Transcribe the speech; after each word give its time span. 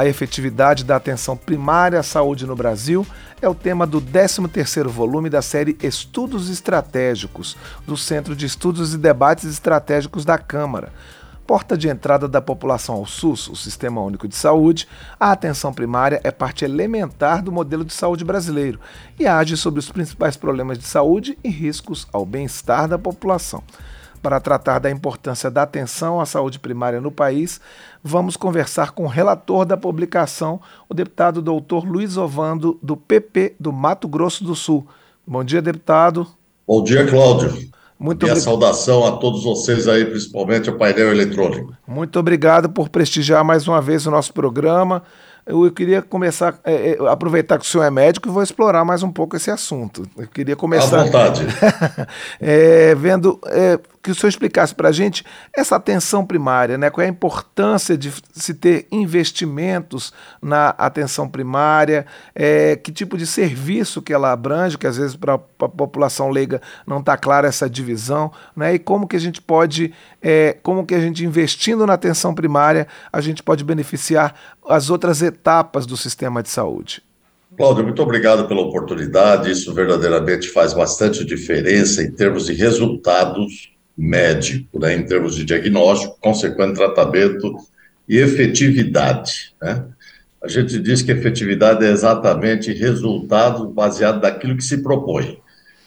A 0.00 0.06
efetividade 0.06 0.82
da 0.82 0.96
atenção 0.96 1.36
primária 1.36 2.00
à 2.00 2.02
saúde 2.02 2.46
no 2.46 2.56
Brasil 2.56 3.06
é 3.42 3.46
o 3.46 3.54
tema 3.54 3.86
do 3.86 4.00
13º 4.00 4.88
volume 4.88 5.28
da 5.28 5.42
série 5.42 5.76
Estudos 5.82 6.48
Estratégicos, 6.48 7.54
do 7.86 7.98
Centro 7.98 8.34
de 8.34 8.46
Estudos 8.46 8.94
e 8.94 8.96
Debates 8.96 9.44
Estratégicos 9.44 10.24
da 10.24 10.38
Câmara. 10.38 10.90
Porta 11.46 11.76
de 11.76 11.86
entrada 11.86 12.26
da 12.26 12.40
população 12.40 12.94
ao 12.94 13.04
SUS, 13.04 13.46
o 13.48 13.54
Sistema 13.54 14.00
Único 14.00 14.26
de 14.26 14.36
Saúde, 14.36 14.88
a 15.20 15.32
atenção 15.32 15.70
primária 15.70 16.18
é 16.24 16.30
parte 16.30 16.64
elementar 16.64 17.42
do 17.42 17.52
modelo 17.52 17.84
de 17.84 17.92
saúde 17.92 18.24
brasileiro 18.24 18.80
e 19.18 19.26
age 19.26 19.54
sobre 19.54 19.80
os 19.80 19.92
principais 19.92 20.34
problemas 20.34 20.78
de 20.78 20.86
saúde 20.86 21.36
e 21.44 21.50
riscos 21.50 22.08
ao 22.10 22.24
bem-estar 22.24 22.88
da 22.88 22.98
população. 22.98 23.62
Para 24.22 24.38
tratar 24.38 24.78
da 24.78 24.90
importância 24.90 25.50
da 25.50 25.62
atenção 25.62 26.20
à 26.20 26.26
saúde 26.26 26.58
primária 26.58 27.00
no 27.00 27.10
país, 27.10 27.60
vamos 28.04 28.36
conversar 28.36 28.90
com 28.90 29.04
o 29.04 29.08
relator 29.08 29.64
da 29.64 29.78
publicação, 29.78 30.60
o 30.88 30.94
deputado 30.94 31.40
doutor 31.40 31.84
Luiz 31.84 32.18
Ovando, 32.18 32.78
do 32.82 32.96
PP 32.96 33.54
do 33.58 33.72
Mato 33.72 34.06
Grosso 34.06 34.44
do 34.44 34.54
Sul. 34.54 34.86
Bom 35.26 35.42
dia, 35.42 35.62
deputado. 35.62 36.26
Bom 36.66 36.84
dia, 36.84 37.06
Cláudio. 37.06 37.70
Muito 37.98 38.24
Minha 38.24 38.36
saudação 38.36 39.06
a 39.06 39.12
todos 39.12 39.44
vocês 39.44 39.86
aí, 39.86 40.04
principalmente 40.04 40.68
ao 40.68 40.76
painel 40.76 41.10
eletrônico. 41.12 41.74
Muito 41.86 42.18
obrigado 42.18 42.68
por 42.70 42.88
prestigiar 42.88 43.44
mais 43.44 43.68
uma 43.68 43.80
vez 43.80 44.06
o 44.06 44.10
nosso 44.10 44.32
programa 44.32 45.02
eu 45.46 45.70
queria 45.72 46.02
começar, 46.02 46.58
é, 46.64 46.92
é, 46.92 47.08
aproveitar 47.08 47.58
que 47.58 47.64
o 47.64 47.68
senhor 47.68 47.84
é 47.84 47.90
médico 47.90 48.28
e 48.28 48.32
vou 48.32 48.42
explorar 48.42 48.84
mais 48.84 49.02
um 49.02 49.10
pouco 49.10 49.36
esse 49.36 49.50
assunto. 49.50 50.04
Eu 50.16 50.28
queria 50.28 50.56
começar. 50.56 51.00
À 51.00 51.04
vontade. 51.04 51.46
é, 52.40 52.94
vendo 52.94 53.40
é, 53.46 53.78
que 54.02 54.10
o 54.10 54.14
senhor 54.14 54.28
explicasse 54.28 54.74
para 54.74 54.88
a 54.88 54.92
gente 54.92 55.24
essa 55.54 55.76
atenção 55.76 56.24
primária, 56.24 56.78
né? 56.78 56.90
qual 56.90 57.02
é 57.02 57.06
a 57.06 57.10
importância 57.10 57.96
de 57.96 58.12
se 58.32 58.54
ter 58.54 58.86
investimentos 58.90 60.12
na 60.40 60.70
atenção 60.70 61.28
primária, 61.28 62.06
é, 62.34 62.76
que 62.76 62.92
tipo 62.92 63.16
de 63.16 63.26
serviço 63.26 64.02
que 64.02 64.12
ela 64.12 64.32
abrange, 64.32 64.78
que 64.78 64.86
às 64.86 64.96
vezes 64.96 65.16
para 65.16 65.38
a 65.64 65.68
população 65.68 66.30
leiga 66.30 66.60
não 66.86 67.00
está 67.00 67.16
clara 67.16 67.48
essa 67.48 67.68
divisão, 67.68 68.32
né? 68.56 68.74
e 68.74 68.78
como 68.78 69.06
que 69.06 69.16
a 69.16 69.20
gente 69.20 69.40
pode, 69.40 69.92
é, 70.22 70.56
como 70.62 70.84
que 70.84 70.94
a 70.94 71.00
gente 71.00 71.24
investindo 71.24 71.86
na 71.86 71.94
atenção 71.94 72.34
primária, 72.34 72.86
a 73.12 73.20
gente 73.20 73.42
pode 73.42 73.64
beneficiar 73.64 74.34
as 74.68 74.90
outras 74.90 75.22
etapas 75.22 75.86
do 75.86 75.96
sistema 75.96 76.42
de 76.42 76.48
saúde. 76.48 77.02
Cláudio, 77.56 77.84
muito 77.84 78.02
obrigado 78.02 78.46
pela 78.46 78.62
oportunidade. 78.62 79.50
Isso 79.50 79.74
verdadeiramente 79.74 80.48
faz 80.48 80.72
bastante 80.72 81.24
diferença 81.24 82.02
em 82.02 82.10
termos 82.10 82.46
de 82.46 82.54
resultados 82.54 83.72
médicos, 83.96 84.80
né? 84.80 84.94
em 84.94 85.04
termos 85.04 85.34
de 85.34 85.44
diagnóstico, 85.44 86.16
consequente 86.20 86.74
tratamento 86.74 87.56
e 88.08 88.18
efetividade. 88.18 89.54
Né? 89.60 89.84
A 90.42 90.48
gente 90.48 90.78
diz 90.78 91.02
que 91.02 91.12
efetividade 91.12 91.84
é 91.84 91.90
exatamente 91.90 92.72
resultado 92.72 93.68
baseado 93.68 94.22
naquilo 94.22 94.56
que 94.56 94.64
se 94.64 94.78
propõe. 94.78 95.38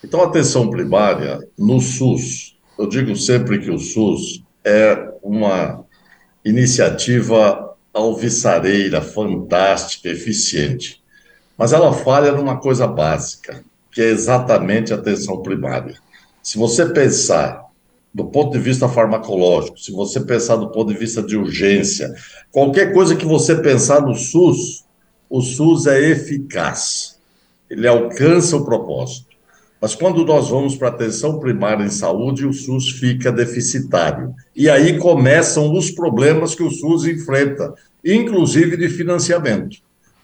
Então, 0.04 0.22
atenção 0.22 0.70
primária 0.70 1.40
no 1.58 1.80
SUS, 1.80 2.58
eu 2.78 2.88
digo 2.88 3.16
sempre 3.16 3.59
que 3.59 3.72
o 3.72 3.80
SUS 3.80 4.44
é 4.64 5.12
uma 5.23 5.86
iniciativa 6.44 7.73
alvissareira, 7.94 9.02
fantástica, 9.02 10.09
eficiente. 10.09 11.02
Mas 11.58 11.72
ela 11.72 11.94
falha 11.94 12.34
numa 12.34 12.59
coisa 12.59 12.86
básica, 12.86 13.64
que 13.92 14.02
é 14.02 14.09
exatamente 14.09 14.92
a 14.92 14.98
atenção 14.98 15.42
primária. 15.42 15.96
Se 16.42 16.58
você 16.58 16.86
pensar 16.88 17.64
do 18.14 18.26
ponto 18.26 18.52
de 18.52 18.59
vista 18.59 18.90
farmacológico, 18.90 19.80
se 19.80 19.92
você 19.92 20.20
pensar 20.20 20.58
do 20.58 20.70
ponto 20.70 20.92
de 20.92 21.00
vista 21.00 21.24
de 21.24 21.38
urgência, 21.38 22.14
qualquer 22.52 22.94
coisa 22.94 23.16
que 23.16 23.26
você 23.26 23.56
pensar 23.56 24.02
no 24.02 24.16
SUS, 24.16 24.84
o 25.30 25.42
SUS 25.42 25.88
é 25.88 26.00
eficaz. 26.09 27.18
Ele 27.70 27.88
alcança 27.88 28.58
o 28.58 28.66
propósito. 28.66 29.33
Mas 29.84 29.95
quando 29.95 30.23
nós 30.23 30.48
vamos 30.48 30.78
para 30.78 30.88
a 30.88 30.92
atenção 30.92 31.42
primária 31.42 31.84
em 31.84 31.89
saúde, 31.89 32.47
o 32.47 32.53
SUS 32.53 32.90
fica 32.91 33.34
deficitário. 33.34 34.34
E 34.56 34.69
aí 34.69 34.97
começam 34.97 35.74
os 35.74 35.91
problemas 35.91 36.56
que 36.56 36.63
o 36.63 36.72
SUS 36.72 37.03
enfrenta, 37.03 37.74
inclusive 38.02 38.78
de 38.78 38.88
financiamento. 38.88 39.80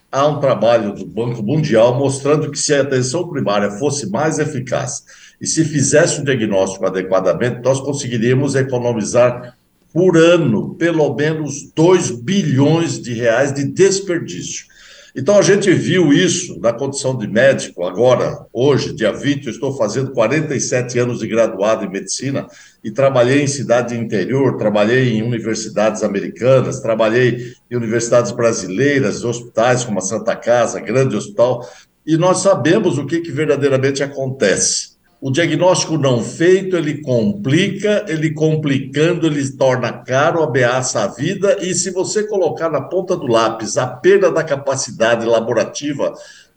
Há 0.10 0.26
um 0.28 0.40
trabalho 0.40 0.94
do 0.94 1.06
Banco 1.06 1.44
Mundial 1.44 2.00
mostrando 2.00 2.50
que 2.50 2.58
se 2.58 2.74
a 2.74 2.84
atenção 2.84 3.28
primária 3.28 3.70
fosse 3.72 4.10
mais 4.10 4.40
eficaz 4.40 5.04
e 5.42 5.46
se 5.46 5.66
fizesse 5.66 6.22
o 6.22 6.24
diagnóstico 6.24 6.86
adequadamente, 6.86 7.60
nós 7.62 7.82
conseguiríamos 7.82 8.56
economizar 8.56 9.58
por 9.92 10.16
ano 10.16 10.74
pelo 10.76 11.14
menos 11.14 11.70
2 11.76 12.12
bilhões 12.12 12.98
de 12.98 13.14
reais 13.14 13.54
de 13.54 13.66
desperdício. 13.66 14.69
Então 15.16 15.38
a 15.38 15.42
gente 15.42 15.72
viu 15.72 16.14
isso 16.14 16.60
na 16.60 16.72
condição 16.72 17.18
de 17.18 17.28
médico, 17.28 17.86
agora, 17.86 18.46
hoje, 18.54 18.94
dia 18.94 19.12
20, 19.12 19.46
eu 19.46 19.52
estou 19.52 19.76
fazendo 19.76 20.12
47 20.12 21.00
anos 21.00 21.20
de 21.20 21.28
graduado 21.28 21.86
em 21.86 21.90
medicina 21.90 22.46
e 22.84 22.92
trabalhei 22.92 23.42
em 23.42 23.48
cidade 23.48 23.98
interior, 23.98 24.58
trabalhei 24.58 25.14
em 25.14 25.24
universidades 25.24 26.04
americanas, 26.04 26.80
trabalhei 26.80 27.54
em 27.70 27.76
universidades 27.76 28.32
brasileiras, 28.32 29.24
hospitais 29.24 29.84
como 29.84 30.00
a 30.00 30.04
Santa 30.04 30.36
Casa, 30.36 30.80
grande 30.80 31.16
hospital, 31.16 31.68
e 32.06 32.18
nós 32.18 32.40
sabemos 32.40 32.98
o 32.98 33.06
que, 33.06 33.20
que 33.22 33.32
verdadeiramente 33.32 34.04
acontece. 34.04 34.89
O 35.22 35.30
diagnóstico 35.30 35.98
não 35.98 36.24
feito, 36.24 36.78
ele 36.78 37.02
complica, 37.02 38.06
ele 38.08 38.32
complicando, 38.32 39.28
ele 39.28 39.50
torna 39.52 39.92
caro, 39.92 40.42
ameaça 40.42 41.04
a 41.04 41.08
vida, 41.08 41.58
e 41.60 41.74
se 41.74 41.92
você 41.92 42.24
colocar 42.24 42.70
na 42.70 42.80
ponta 42.80 43.18
do 43.18 43.28
lápis 43.28 43.76
a 43.76 43.86
perda 43.86 44.32
da 44.32 44.46
capacidade 44.46 45.26
laborativa 45.26 46.14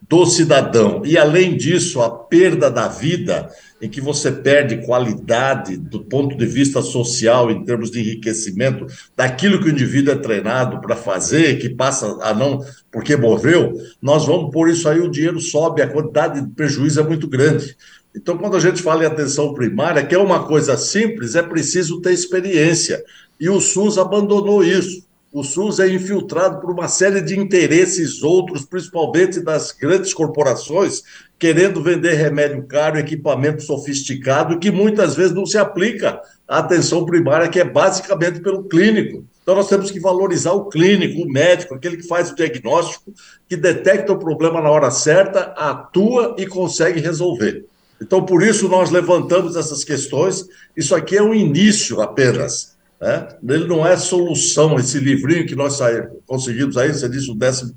do 0.09 0.25
cidadão, 0.27 1.03
e 1.05 1.19
além 1.19 1.57
disso, 1.57 2.01
a 2.03 2.09
perda 2.09 2.71
da 2.71 2.87
vida, 2.87 3.49
em 3.81 3.89
que 3.89 4.01
você 4.01 4.31
perde 4.31 4.87
qualidade 4.87 5.77
do 5.77 6.05
ponto 6.05 6.37
de 6.37 6.47
vista 6.47 6.81
social, 6.83 7.51
em 7.51 7.65
termos 7.65 7.91
de 7.91 7.99
enriquecimento, 7.99 8.87
daquilo 9.17 9.61
que 9.61 9.67
o 9.67 9.73
indivíduo 9.73 10.13
é 10.13 10.17
treinado 10.17 10.81
para 10.81 10.95
fazer, 10.95 11.59
que 11.59 11.69
passa 11.69 12.07
a 12.23 12.33
não 12.33 12.61
porque 12.93 13.17
morreu, 13.17 13.75
nós 14.01 14.25
vamos 14.25 14.53
por 14.53 14.69
isso 14.69 14.89
aí, 14.89 15.01
o 15.01 15.11
dinheiro 15.11 15.41
sobe, 15.41 15.83
a 15.83 15.89
quantidade 15.89 16.41
de 16.41 16.55
prejuízo 16.55 17.01
é 17.01 17.03
muito 17.03 17.27
grande. 17.27 17.77
Então, 18.15 18.37
quando 18.37 18.57
a 18.57 18.61
gente 18.61 18.83
fala 18.83 19.05
em 19.05 19.07
atenção 19.07 19.55
primária, 19.55 20.05
que 20.05 20.15
é 20.15 20.19
uma 20.19 20.47
coisa 20.47 20.77
simples, 20.77 21.35
é 21.35 21.43
preciso 21.43 22.01
ter 22.01 22.13
experiência. 22.13 23.03
E 23.41 23.49
o 23.49 23.61
SUS 23.61 23.97
abandonou 23.97 24.63
isso. 24.63 25.05
O 25.33 25.43
SUS 25.43 25.81
é 25.81 25.89
infiltrado 25.89 26.61
por 26.61 26.71
uma 26.71 26.89
série 26.89 27.23
de 27.23 27.39
interesses 27.39 28.23
outros, 28.23 28.67
principalmente 28.67 29.41
das 29.41 29.73
grandes 29.73 30.13
corporações, 30.13 31.03
querendo 31.39 31.83
vender 31.83 32.13
remédio 32.13 32.63
caro, 32.65 32.99
equipamento 32.99 33.63
sofisticado, 33.63 34.59
que 34.59 34.71
muitas 34.71 35.17
vezes 35.17 35.33
não 35.33 35.47
se 35.47 35.57
aplica 35.57 36.21
à 36.47 36.59
atenção 36.59 37.07
primária, 37.07 37.49
que 37.49 37.59
é 37.59 37.65
basicamente 37.65 38.41
pelo 38.41 38.65
clínico. 38.65 39.25
Então, 39.43 39.55
nós 39.55 39.69
temos 39.69 39.91
que 39.91 39.99
valorizar 39.99 40.53
o 40.53 40.67
clínico, 40.67 41.23
o 41.23 41.33
médico, 41.33 41.75
aquele 41.75 41.97
que 41.97 42.07
faz 42.07 42.31
o 42.31 42.37
diagnóstico, 42.37 43.13
que 43.49 43.57
detecta 43.57 44.13
o 44.13 44.19
problema 44.19 44.61
na 44.61 44.71
hora 44.71 44.91
certa, 44.91 45.55
atua 45.57 46.37
e 46.39 46.47
consegue 46.47 47.01
resolver. 47.01 47.65
Então, 48.03 48.25
por 48.25 48.43
isso, 48.43 48.69
nós 48.69 48.91
levantamos 48.91 49.55
essas 49.55 49.85
questões. 49.85 50.45
Isso 50.77 50.95
aqui 50.95 51.17
é 51.17 51.23
um 51.23 51.33
início 51.33 52.01
apenas. 52.01 52.77
Né? 53.01 53.29
Ele 53.49 53.67
não 53.67 53.87
é 53.87 53.97
solução. 53.97 54.77
Esse 54.77 54.99
livrinho 54.99 55.47
que 55.47 55.55
nós 55.55 55.79
conseguimos 56.27 56.77
aí, 56.77 56.93
você 56.93 57.09
disse 57.09 57.31
o 57.31 57.39
13 57.39 57.73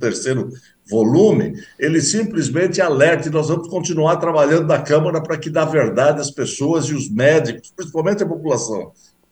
volume, 0.90 1.54
ele 1.80 2.02
simplesmente 2.02 2.82
alerta 2.82 3.28
e 3.28 3.32
nós 3.32 3.50
vamos 3.50 3.68
continuar 3.68 4.18
trabalhando 4.18 4.68
na 4.68 4.80
Câmara 4.80 5.22
para 5.22 5.38
que, 5.38 5.50
na 5.50 5.66
verdade, 5.66 6.22
as 6.22 6.32
pessoas 6.32 6.86
e 6.86 6.94
os 6.94 7.10
médicos, 7.10 7.72
principalmente 7.76 8.24
a 8.24 8.28
população, 8.28 8.92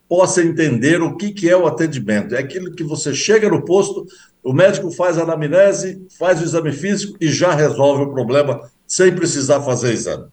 possam 0.10 0.44
entender 0.44 1.02
o 1.02 1.16
que, 1.16 1.31
que 1.31 1.50
é 1.50 1.58
o 1.58 1.68
atendimento. 1.68 2.36
É 2.36 2.40
aquilo 2.40 2.74
que 2.74 2.84
você 2.84 3.14
chega 3.14 3.50
no 3.50 3.64
posto, 3.64 4.06
o 4.44 4.54
médico 4.54 4.92
faz 4.92 5.18
a 5.18 5.24
anamnese, 5.24 6.06
faz 6.18 6.42
o 6.42 6.44
exame 6.44 6.72
físico 6.72 7.18
e 7.22 7.28
já 7.30 7.54
resolve 7.54 8.04
o 8.04 8.12
problema 8.12 8.60
sem 8.88 9.16
precisar 9.16 9.62
fazer 9.62 9.94
exame. 9.94 10.25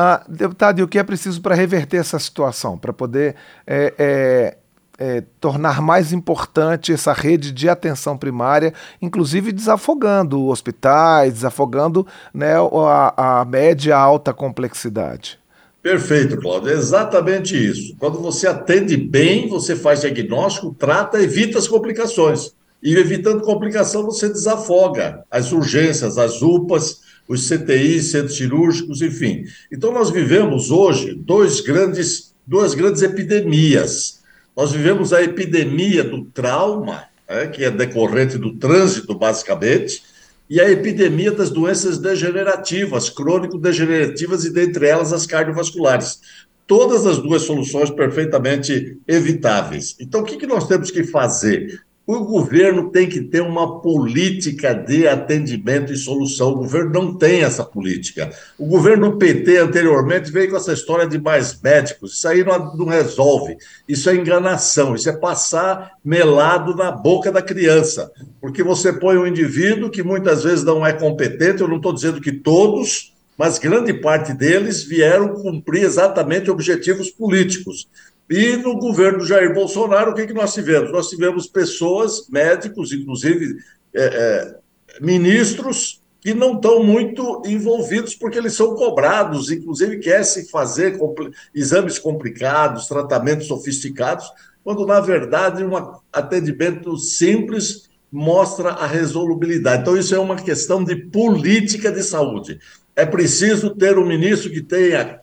Ah, 0.00 0.22
deputado, 0.28 0.78
e 0.78 0.82
o 0.84 0.86
que 0.86 0.96
é 0.96 1.02
preciso 1.02 1.42
para 1.42 1.56
reverter 1.56 1.96
essa 1.96 2.20
situação, 2.20 2.78
para 2.78 2.92
poder 2.92 3.34
é, 3.66 3.92
é, 3.98 4.56
é, 4.96 5.24
tornar 5.40 5.82
mais 5.82 6.12
importante 6.12 6.92
essa 6.92 7.12
rede 7.12 7.50
de 7.50 7.68
atenção 7.68 8.16
primária, 8.16 8.72
inclusive 9.02 9.50
desafogando 9.50 10.46
hospitais, 10.46 11.32
desafogando 11.32 12.06
né, 12.32 12.54
a, 12.54 13.40
a 13.40 13.44
média 13.44 13.96
alta 13.96 14.32
complexidade? 14.32 15.36
Perfeito, 15.82 16.36
Cláudio. 16.40 16.70
É 16.70 16.74
exatamente 16.74 17.56
isso. 17.56 17.96
Quando 17.98 18.20
você 18.20 18.46
atende 18.46 18.96
bem, 18.96 19.48
você 19.48 19.74
faz 19.74 20.02
diagnóstico, 20.02 20.72
trata, 20.78 21.20
evita 21.20 21.58
as 21.58 21.66
complicações. 21.66 22.52
E 22.80 22.94
evitando 22.94 23.42
complicação, 23.42 24.04
você 24.04 24.28
desafoga 24.28 25.24
as 25.28 25.50
urgências, 25.50 26.18
as 26.18 26.40
UPAs, 26.40 27.07
os 27.28 27.46
CTIs, 27.46 28.10
centros 28.10 28.36
cirúrgicos, 28.36 29.02
enfim. 29.02 29.44
Então, 29.70 29.92
nós 29.92 30.10
vivemos 30.10 30.70
hoje 30.70 31.14
dois 31.14 31.60
grandes, 31.60 32.34
duas 32.46 32.74
grandes 32.74 33.02
epidemias. 33.02 34.20
Nós 34.56 34.72
vivemos 34.72 35.12
a 35.12 35.22
epidemia 35.22 36.02
do 36.02 36.24
trauma 36.24 37.04
é, 37.28 37.46
que 37.46 37.62
é 37.62 37.70
decorrente 37.70 38.38
do 38.38 38.56
trânsito, 38.56 39.14
basicamente, 39.14 40.02
e 40.48 40.58
a 40.58 40.70
epidemia 40.70 41.30
das 41.30 41.50
doenças 41.50 41.98
degenerativas, 41.98 43.10
crônico-degenerativas, 43.10 44.46
e 44.46 44.52
dentre 44.52 44.88
elas 44.88 45.12
as 45.12 45.26
cardiovasculares. 45.26 46.20
Todas 46.66 47.06
as 47.06 47.18
duas 47.18 47.42
soluções 47.42 47.90
perfeitamente 47.90 48.98
evitáveis. 49.06 49.94
Então, 50.00 50.22
o 50.22 50.24
que, 50.24 50.38
que 50.38 50.46
nós 50.46 50.66
temos 50.66 50.90
que 50.90 51.04
fazer? 51.04 51.82
O 52.08 52.24
governo 52.24 52.90
tem 52.90 53.06
que 53.06 53.20
ter 53.20 53.42
uma 53.42 53.82
política 53.82 54.72
de 54.72 55.06
atendimento 55.06 55.92
e 55.92 55.96
solução. 55.98 56.52
O 56.52 56.56
governo 56.56 56.90
não 56.90 57.14
tem 57.14 57.42
essa 57.42 57.62
política. 57.62 58.30
O 58.58 58.64
governo 58.64 59.18
PT 59.18 59.58
anteriormente 59.58 60.32
veio 60.32 60.48
com 60.48 60.56
essa 60.56 60.72
história 60.72 61.06
de 61.06 61.20
mais 61.20 61.60
médicos. 61.60 62.14
Isso 62.14 62.26
aí 62.26 62.42
não, 62.42 62.74
não 62.74 62.86
resolve. 62.86 63.58
Isso 63.86 64.08
é 64.08 64.14
enganação. 64.14 64.94
Isso 64.94 65.10
é 65.10 65.12
passar 65.12 65.98
melado 66.02 66.74
na 66.74 66.90
boca 66.90 67.30
da 67.30 67.42
criança. 67.42 68.10
Porque 68.40 68.62
você 68.62 68.90
põe 68.90 69.18
um 69.18 69.26
indivíduo 69.26 69.90
que 69.90 70.02
muitas 70.02 70.44
vezes 70.44 70.64
não 70.64 70.86
é 70.86 70.94
competente. 70.94 71.60
Eu 71.60 71.68
não 71.68 71.76
estou 71.76 71.92
dizendo 71.92 72.22
que 72.22 72.32
todos, 72.32 73.12
mas 73.36 73.58
grande 73.58 73.92
parte 73.92 74.32
deles 74.32 74.82
vieram 74.82 75.34
cumprir 75.34 75.82
exatamente 75.82 76.50
objetivos 76.50 77.10
políticos. 77.10 77.86
E 78.30 78.56
no 78.56 78.78
governo 78.78 79.24
Jair 79.24 79.54
Bolsonaro, 79.54 80.10
o 80.10 80.14
que, 80.14 80.26
que 80.26 80.34
nós 80.34 80.52
tivemos? 80.52 80.92
Nós 80.92 81.08
tivemos 81.08 81.46
pessoas, 81.46 82.28
médicos, 82.28 82.92
inclusive 82.92 83.56
é, 83.94 84.04
é, 84.04 84.56
ministros, 85.00 86.02
que 86.20 86.34
não 86.34 86.56
estão 86.56 86.82
muito 86.82 87.42
envolvidos 87.46 88.14
porque 88.14 88.36
eles 88.36 88.52
são 88.52 88.74
cobrados, 88.74 89.50
inclusive 89.50 89.98
quer 89.98 90.24
se 90.24 90.50
fazer 90.50 90.98
compl 90.98 91.30
exames 91.54 91.98
complicados, 91.98 92.86
tratamentos 92.86 93.46
sofisticados, 93.46 94.30
quando 94.62 94.84
na 94.84 95.00
verdade 95.00 95.64
um 95.64 95.72
atendimento 96.12 96.96
simples 96.98 97.88
mostra 98.10 98.70
a 98.70 98.86
resolubilidade. 98.86 99.82
Então 99.82 99.96
isso 99.96 100.14
é 100.14 100.18
uma 100.18 100.36
questão 100.36 100.84
de 100.84 100.96
política 100.96 101.90
de 101.90 102.02
saúde. 102.02 102.58
É 102.94 103.06
preciso 103.06 103.74
ter 103.74 103.96
um 103.96 104.06
ministro 104.06 104.50
que 104.50 104.60
tenha 104.60 105.20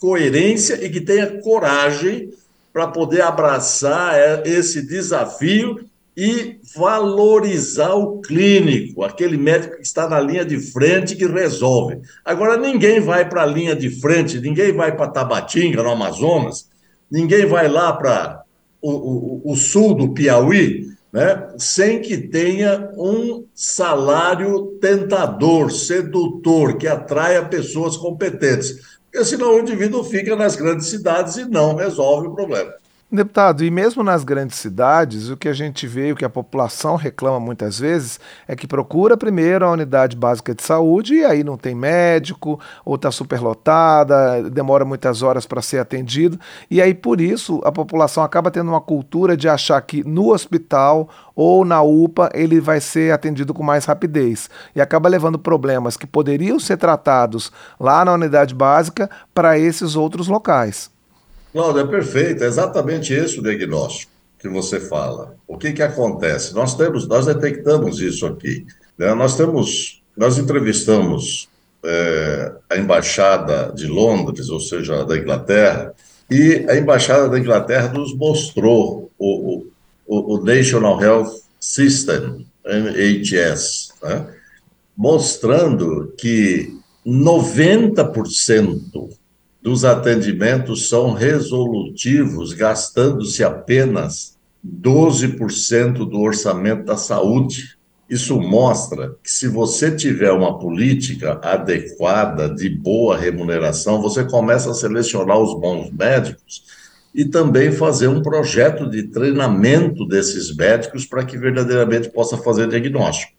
coerência 0.00 0.82
e 0.84 0.88
que 0.88 1.00
tenha 1.00 1.40
coragem 1.40 2.30
para 2.78 2.86
poder 2.86 3.22
abraçar 3.22 4.14
é, 4.14 4.44
esse 4.46 4.80
desafio 4.80 5.84
e 6.16 6.60
valorizar 6.76 7.92
o 7.94 8.20
clínico, 8.20 9.02
aquele 9.02 9.36
médico 9.36 9.78
que 9.78 9.82
está 9.82 10.08
na 10.08 10.20
linha 10.20 10.44
de 10.44 10.60
frente 10.60 11.16
que 11.16 11.26
resolve. 11.26 11.98
Agora, 12.24 12.56
ninguém 12.56 13.00
vai 13.00 13.28
para 13.28 13.42
a 13.42 13.46
linha 13.46 13.74
de 13.74 13.90
frente, 13.90 14.40
ninguém 14.40 14.72
vai 14.72 14.94
para 14.94 15.08
Tabatinga, 15.08 15.82
no 15.82 15.90
Amazonas, 15.90 16.68
ninguém 17.10 17.46
vai 17.46 17.66
lá 17.66 17.92
para 17.92 18.44
o, 18.80 18.92
o, 18.92 19.52
o, 19.52 19.56
sul 19.56 19.92
do 19.94 20.10
Piauí, 20.14 20.86
né, 21.12 21.48
sem 21.58 22.00
que 22.00 22.16
tenha 22.16 22.90
um 22.96 23.44
salário 23.52 24.78
tentador, 24.80 25.72
sedutor, 25.72 26.76
que 26.76 26.86
atraia 26.86 27.44
pessoas 27.44 27.96
competentes 27.96 28.97
porque 29.18 29.24
senão 29.24 29.56
o 29.56 29.58
indivíduo 29.58 30.04
fica 30.04 30.36
nas 30.36 30.54
grandes 30.54 30.86
cidades 30.86 31.36
e 31.36 31.44
não 31.44 31.74
resolve 31.74 32.28
o 32.28 32.34
problema. 32.34 32.72
Deputado, 33.10 33.64
e 33.64 33.70
mesmo 33.70 34.02
nas 34.02 34.22
grandes 34.22 34.58
cidades, 34.58 35.30
o 35.30 35.36
que 35.36 35.48
a 35.48 35.54
gente 35.54 35.86
vê, 35.86 36.12
o 36.12 36.14
que 36.14 36.26
a 36.26 36.28
população 36.28 36.94
reclama 36.94 37.40
muitas 37.40 37.78
vezes, 37.78 38.20
é 38.46 38.54
que 38.54 38.66
procura 38.66 39.16
primeiro 39.16 39.64
a 39.64 39.70
unidade 39.70 40.14
básica 40.14 40.54
de 40.54 40.62
saúde 40.62 41.14
e 41.14 41.24
aí 41.24 41.42
não 41.42 41.56
tem 41.56 41.74
médico, 41.74 42.60
ou 42.84 42.96
está 42.96 43.10
superlotada, 43.10 44.50
demora 44.50 44.84
muitas 44.84 45.22
horas 45.22 45.46
para 45.46 45.62
ser 45.62 45.78
atendido, 45.78 46.38
e 46.70 46.82
aí 46.82 46.92
por 46.92 47.18
isso 47.18 47.62
a 47.64 47.72
população 47.72 48.22
acaba 48.22 48.50
tendo 48.50 48.68
uma 48.68 48.80
cultura 48.80 49.38
de 49.38 49.48
achar 49.48 49.80
que 49.80 50.06
no 50.06 50.30
hospital 50.30 51.08
ou 51.34 51.64
na 51.64 51.80
UPA 51.80 52.28
ele 52.34 52.60
vai 52.60 52.78
ser 52.78 53.10
atendido 53.10 53.54
com 53.54 53.62
mais 53.62 53.86
rapidez 53.86 54.50
e 54.76 54.82
acaba 54.82 55.08
levando 55.08 55.38
problemas 55.38 55.96
que 55.96 56.06
poderiam 56.06 56.60
ser 56.60 56.76
tratados 56.76 57.50
lá 57.80 58.04
na 58.04 58.12
unidade 58.12 58.54
básica 58.54 59.08
para 59.32 59.58
esses 59.58 59.96
outros 59.96 60.28
locais. 60.28 60.97
Cláudio, 61.52 61.82
é 61.82 61.86
perfeito, 61.86 62.44
é 62.44 62.46
exatamente 62.46 63.12
esse 63.12 63.38
o 63.38 63.42
diagnóstico 63.42 64.12
que 64.38 64.48
você 64.48 64.78
fala. 64.78 65.34
O 65.46 65.56
que, 65.56 65.72
que 65.72 65.82
acontece? 65.82 66.54
Nós 66.54 66.76
temos, 66.76 67.08
nós 67.08 67.26
detectamos 67.26 68.00
isso 68.00 68.26
aqui. 68.26 68.66
Né? 68.96 69.12
Nós 69.14 69.36
temos, 69.36 70.02
nós 70.16 70.38
entrevistamos 70.38 71.48
é, 71.84 72.52
a 72.70 72.76
embaixada 72.76 73.72
de 73.74 73.86
Londres, 73.86 74.48
ou 74.48 74.60
seja, 74.60 75.04
da 75.04 75.16
Inglaterra, 75.16 75.92
e 76.30 76.66
a 76.68 76.76
embaixada 76.76 77.28
da 77.28 77.38
Inglaterra 77.38 77.88
nos 77.88 78.14
mostrou 78.14 79.10
o, 79.18 79.66
o, 80.06 80.34
o 80.34 80.44
National 80.44 81.02
Health 81.02 81.40
System, 81.58 82.46
NHS, 82.64 83.94
né? 84.02 84.26
mostrando 84.96 86.12
que 86.18 86.76
90% 87.06 89.08
dos 89.62 89.84
atendimentos 89.84 90.88
são 90.88 91.12
resolutivos, 91.12 92.52
gastando-se 92.52 93.42
apenas 93.42 94.36
12% 94.64 96.08
do 96.08 96.20
orçamento 96.20 96.84
da 96.84 96.96
saúde. 96.96 97.76
Isso 98.08 98.40
mostra 98.40 99.14
que, 99.22 99.30
se 99.30 99.48
você 99.48 99.94
tiver 99.94 100.32
uma 100.32 100.58
política 100.58 101.38
adequada, 101.42 102.48
de 102.48 102.68
boa 102.70 103.18
remuneração, 103.18 104.00
você 104.00 104.24
começa 104.24 104.70
a 104.70 104.74
selecionar 104.74 105.38
os 105.38 105.58
bons 105.58 105.90
médicos 105.90 106.62
e 107.14 107.24
também 107.24 107.72
fazer 107.72 108.08
um 108.08 108.22
projeto 108.22 108.88
de 108.88 109.02
treinamento 109.04 110.06
desses 110.06 110.54
médicos 110.54 111.04
para 111.04 111.24
que 111.24 111.36
verdadeiramente 111.36 112.08
possa 112.10 112.36
fazer 112.38 112.68
diagnóstico. 112.68 113.32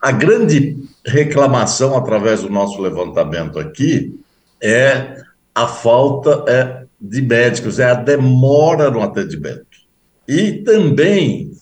A 0.00 0.12
grande 0.12 0.76
reclamação 1.04 1.96
através 1.96 2.42
do 2.42 2.50
nosso 2.50 2.80
levantamento 2.80 3.58
aqui 3.58 4.14
é 4.60 5.24
a 5.54 5.66
falta 5.66 6.44
é, 6.48 6.84
de 7.00 7.22
médicos, 7.22 7.78
é 7.78 7.84
a 7.84 7.94
demora 7.94 8.90
no 8.90 9.00
atendimento. 9.00 9.84
E 10.26 10.64
também 10.64 11.52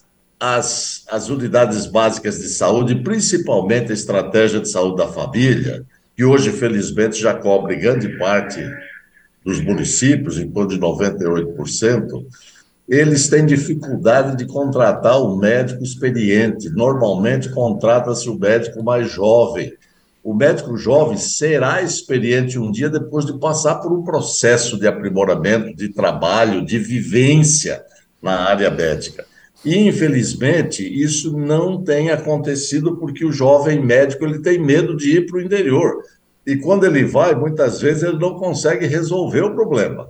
as, 0.40 1.04
as 1.10 1.28
unidades 1.28 1.86
básicas 1.86 2.38
de 2.38 2.48
saúde, 2.48 2.96
principalmente 3.02 3.90
a 3.90 3.94
estratégia 3.94 4.60
de 4.60 4.70
saúde 4.70 4.96
da 4.96 5.08
família, 5.08 5.84
que 6.16 6.24
hoje, 6.24 6.50
felizmente, 6.50 7.20
já 7.20 7.34
cobre 7.34 7.76
grande 7.76 8.16
parte 8.18 8.60
dos 9.44 9.60
municípios, 9.60 10.38
em 10.38 10.50
torno 10.50 10.70
de 10.70 10.78
98%, 10.78 12.24
eles 12.88 13.28
têm 13.28 13.46
dificuldade 13.46 14.36
de 14.36 14.46
contratar 14.46 15.20
um 15.22 15.36
médico 15.36 15.82
experiente. 15.82 16.68
Normalmente, 16.70 17.48
contrata-se 17.48 18.28
o 18.28 18.38
médico 18.38 18.82
mais 18.82 19.10
jovem, 19.10 19.72
o 20.22 20.32
médico 20.32 20.76
jovem 20.76 21.16
será 21.16 21.82
experiente 21.82 22.58
um 22.58 22.70
dia 22.70 22.88
depois 22.88 23.26
de 23.26 23.38
passar 23.38 23.76
por 23.76 23.92
um 23.92 24.04
processo 24.04 24.78
de 24.78 24.86
aprimoramento, 24.86 25.74
de 25.74 25.88
trabalho, 25.88 26.64
de 26.64 26.78
vivência 26.78 27.82
na 28.22 28.40
área 28.42 28.70
médica. 28.70 29.26
E, 29.64 29.76
infelizmente, 29.76 30.82
isso 30.82 31.36
não 31.36 31.82
tem 31.82 32.10
acontecido 32.10 32.96
porque 32.96 33.24
o 33.24 33.32
jovem 33.32 33.84
médico 33.84 34.24
ele 34.24 34.38
tem 34.38 34.60
medo 34.60 34.96
de 34.96 35.16
ir 35.16 35.26
para 35.26 35.38
o 35.38 35.42
interior. 35.42 36.02
E 36.46 36.56
quando 36.56 36.84
ele 36.84 37.04
vai, 37.04 37.34
muitas 37.34 37.80
vezes 37.80 38.04
ele 38.04 38.18
não 38.18 38.34
consegue 38.34 38.86
resolver 38.86 39.42
o 39.42 39.54
problema. 39.54 40.08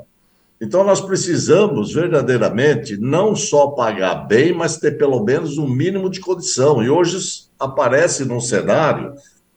Então, 0.61 0.85
nós 0.85 1.01
precisamos 1.01 1.93
verdadeiramente 1.93 2.97
não 2.97 3.35
só 3.35 3.69
pagar 3.69 4.27
bem, 4.27 4.55
mas 4.55 4.77
ter 4.77 4.97
pelo 4.97 5.25
menos 5.25 5.59
um 5.59 5.69
mínimo 5.69 6.09
de 6.09 6.21
condição. 6.21 6.83
E 6.83 6.89
hoje 6.89 7.47
aparece 7.59 8.25
num 8.25 8.41
cenário 8.41 9.15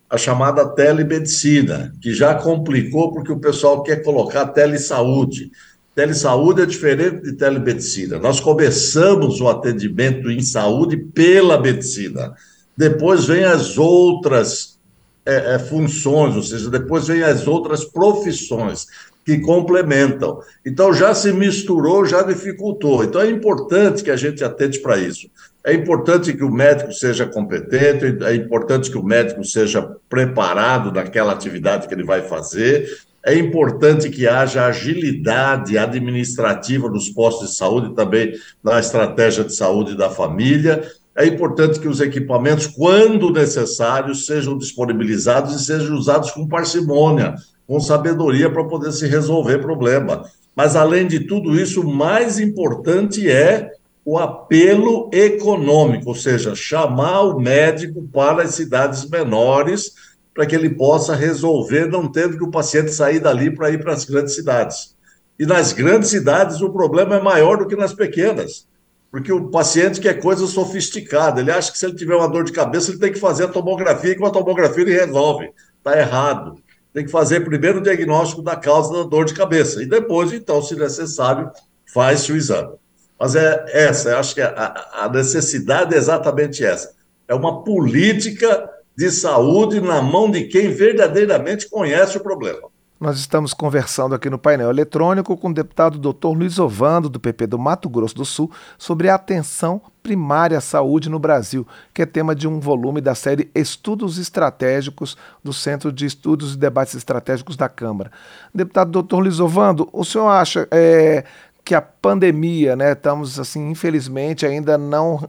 a 0.10 0.18
chamada 0.18 0.66
telemedicina, 0.66 1.94
que 2.02 2.14
já 2.14 2.36
complicou 2.36 3.12
porque 3.12 3.32
o 3.32 3.40
pessoal 3.40 3.84
quer 3.84 4.04
colocar 4.04 4.48
telesaúde. 4.48 5.52
Telesaúde 5.96 6.62
é 6.62 6.66
diferente 6.66 7.22
de 7.24 7.34
telemedicina. 7.34 8.20
Nós 8.20 8.40
começamos 8.40 9.42
o 9.42 9.48
atendimento 9.48 10.30
em 10.30 10.42
saúde 10.42 10.98
pela 10.98 11.60
medicina. 11.60 12.36
Depois 12.78 13.26
vem 13.26 13.44
as 13.44 13.78
outras 13.78 14.78
é, 15.26 15.56
é, 15.56 15.60
funções, 15.60 16.36
ou 16.36 16.44
seja, 16.44 16.70
depois 16.70 17.08
vem 17.08 17.24
as 17.24 17.48
outras 17.48 17.84
profissões 17.84 18.88
que 19.26 19.40
complementam. 19.40 20.40
Então 20.64 20.94
já 20.94 21.14
se 21.16 21.34
misturou, 21.34 22.06
já 22.06 22.22
dificultou. 22.22 23.04
Então 23.04 23.20
é 23.20 23.30
importante 23.30 24.04
que 24.04 24.12
a 24.12 24.16
gente 24.16 24.44
atente 24.44 24.80
para 24.80 24.98
isso. 24.98 25.28
É 25.64 25.74
importante 25.74 26.32
que 26.32 26.44
o 26.44 26.52
médico 26.52 26.94
seja 26.94 27.26
competente, 27.26 28.24
é 28.24 28.36
importante 28.36 28.92
que 28.92 28.98
o 28.98 29.04
médico 29.04 29.44
seja 29.44 29.82
preparado 30.08 30.92
naquela 30.92 31.34
atividade 31.34 31.88
que 31.88 31.94
ele 31.96 32.04
vai 32.04 32.22
fazer, 32.22 32.88
é 33.26 33.36
importante 33.36 34.12
que 34.12 34.28
haja 34.28 34.68
agilidade 34.68 35.76
administrativa 35.80 36.88
nos 36.88 37.10
postos 37.10 37.50
de 37.50 37.56
saúde, 37.56 37.96
também 37.96 38.34
na 38.64 38.80
estratégia 38.80 39.44
de 39.44 39.56
saúde 39.56 39.98
da 39.98 40.12
família. 40.12 40.84
É 41.16 41.26
importante 41.26 41.80
que 41.80 41.88
os 41.88 42.00
equipamentos, 42.00 42.68
quando 42.68 43.32
necessários, 43.32 44.28
sejam 44.28 44.56
disponibilizados 44.56 45.56
e 45.56 45.66
sejam 45.66 45.96
usados 45.96 46.30
com 46.30 46.48
parcimônia, 46.48 47.34
com 47.68 47.80
sabedoria 47.80 48.50
para 48.50 48.64
poder 48.64 48.92
se 48.92 49.08
resolver 49.08 49.60
problema. 49.60 50.24
Mas, 50.56 50.76
além 50.76 51.08
de 51.08 51.22
tudo 51.22 51.60
isso, 51.60 51.82
o 51.82 51.94
mais 51.94 52.40
importante 52.40 53.30
é 53.30 53.72
o 54.06 54.20
apelo 54.20 55.10
econômico, 55.12 56.10
ou 56.10 56.16
seja, 56.16 56.56
chamar 56.56 57.22
o 57.22 57.40
médico 57.40 58.08
para 58.14 58.44
as 58.44 58.54
cidades 58.54 59.10
menores 59.10 59.94
para 60.36 60.46
que 60.46 60.54
ele 60.54 60.70
possa 60.70 61.16
resolver, 61.16 61.88
não 61.88 62.12
tendo 62.12 62.38
que 62.38 62.44
o 62.44 62.52
paciente 62.52 62.92
sair 62.92 63.20
dali 63.20 63.50
para 63.50 63.72
ir 63.72 63.82
para 63.82 63.94
as 63.94 64.04
grandes 64.04 64.36
cidades. 64.36 64.96
E 65.40 65.46
nas 65.46 65.72
grandes 65.72 66.10
cidades 66.10 66.62
o 66.62 66.70
problema 66.70 67.16
é 67.16 67.22
maior 67.22 67.58
do 67.58 67.66
que 67.66 67.76
nas 67.76 67.94
pequenas, 67.94 68.68
porque 69.10 69.32
o 69.32 69.50
paciente 69.50 70.02
quer 70.02 70.22
coisa 70.22 70.46
sofisticada, 70.46 71.40
ele 71.40 71.52
acha 71.52 71.72
que 71.72 71.78
se 71.78 71.86
ele 71.86 71.96
tiver 71.96 72.16
uma 72.16 72.28
dor 72.28 72.44
de 72.44 72.52
cabeça, 72.52 72.92
ele 72.92 73.00
tem 73.00 73.14
que 73.14 73.20
fazer 73.20 73.46
a 73.46 73.48
tomografia 73.48 74.12
e 74.12 74.16
com 74.16 74.26
a 74.26 74.32
tomografia 74.32 74.84
ele 74.84 74.94
resolve. 74.94 75.52
Está 75.78 75.98
errado. 75.98 76.58
Tem 76.96 77.04
que 77.04 77.12
fazer 77.12 77.42
primeiro 77.42 77.80
o 77.80 77.82
diagnóstico 77.82 78.42
da 78.42 78.56
causa 78.56 78.94
da 78.94 79.04
dor 79.04 79.26
de 79.26 79.34
cabeça 79.34 79.84
e 79.84 79.86
depois, 79.86 80.32
então, 80.32 80.62
se 80.62 80.78
necessário, 80.78 81.52
faz-se 81.94 82.32
o 82.32 82.38
exame. 82.38 82.74
Mas 83.20 83.36
é 83.36 83.66
essa, 83.68 84.12
eu 84.12 84.18
acho 84.18 84.34
que 84.34 84.40
a, 84.40 84.92
a 84.94 85.10
necessidade 85.10 85.94
é 85.94 85.98
exatamente 85.98 86.64
essa. 86.64 86.96
É 87.28 87.36
uma 87.36 87.66
política 87.66 88.70
de 88.96 89.12
saúde 89.12 89.82
na 89.82 90.02
mão 90.02 90.32
de 90.32 90.46
quem 90.46 90.70
verdadeiramente 90.70 91.70
conhece 91.70 92.16
o 92.16 92.22
problema. 92.22 92.70
Nós 92.98 93.20
estamos 93.20 93.54
conversando 93.54 94.16
aqui 94.16 94.30
no 94.30 94.40
painel 94.40 94.70
eletrônico 94.70 95.36
com 95.36 95.50
o 95.50 95.54
deputado 95.54 96.00
Dr. 96.00 96.28
Luiz 96.30 96.58
Ovando, 96.58 97.10
do 97.10 97.20
PP 97.20 97.46
do 97.48 97.60
Mato 97.60 97.90
Grosso 97.90 98.16
do 98.16 98.24
Sul, 98.24 98.50
sobre 98.78 99.10
a 99.10 99.16
atenção 99.16 99.82
primária 100.02 100.58
à 100.58 100.62
saúde 100.62 101.10
no 101.10 101.20
Brasil, 101.20 101.68
que 101.94 102.04
é 102.04 102.06
tema 102.06 102.34
de 102.34 102.48
um 102.48 102.58
volume 102.58 103.02
da 103.02 103.14
série 103.14 103.52
Estudos 103.54 104.18
Estratégicos 104.18 105.18
do 105.44 105.52
Centro 105.52 105.92
de 105.92 106.06
Estudos 106.06 106.54
e 106.54 106.58
Debates 106.58 106.96
Estratégicos 106.96 107.58
da 107.58 107.68
Câmara. 107.68 108.12
Deputado 108.54 109.04
Dr. 109.04 109.18
Luiz 109.18 109.42
Ovando, 109.42 109.90
o 109.92 110.06
senhor 110.06 110.30
acha 110.30 110.66
é, 110.72 111.26
que 111.66 111.74
a 111.74 111.82
pandemia, 111.82 112.76
né, 112.76 112.92
estamos 112.92 113.40
assim, 113.40 113.72
infelizmente 113.72 114.46
ainda 114.46 114.78
não 114.78 115.28